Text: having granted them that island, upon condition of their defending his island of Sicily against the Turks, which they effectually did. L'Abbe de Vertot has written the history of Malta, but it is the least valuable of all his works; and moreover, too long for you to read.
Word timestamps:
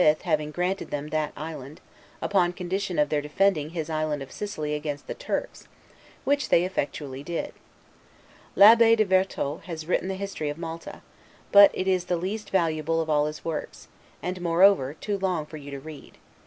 having 0.23 0.49
granted 0.49 0.89
them 0.89 1.09
that 1.09 1.31
island, 1.37 1.79
upon 2.23 2.51
condition 2.53 2.97
of 2.97 3.09
their 3.09 3.21
defending 3.21 3.69
his 3.69 3.87
island 3.87 4.23
of 4.23 4.31
Sicily 4.31 4.73
against 4.73 5.05
the 5.05 5.13
Turks, 5.13 5.67
which 6.23 6.49
they 6.49 6.63
effectually 6.63 7.21
did. 7.21 7.53
L'Abbe 8.55 8.95
de 8.95 9.05
Vertot 9.05 9.61
has 9.65 9.85
written 9.85 10.07
the 10.07 10.15
history 10.15 10.49
of 10.49 10.57
Malta, 10.57 11.03
but 11.51 11.69
it 11.75 11.87
is 11.87 12.05
the 12.05 12.17
least 12.17 12.49
valuable 12.49 12.99
of 12.99 13.11
all 13.11 13.27
his 13.27 13.45
works; 13.45 13.89
and 14.23 14.41
moreover, 14.41 14.95
too 14.95 15.19
long 15.19 15.45
for 15.45 15.57
you 15.57 15.69
to 15.69 15.79
read. 15.79 16.17